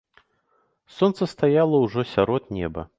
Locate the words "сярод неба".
2.17-2.81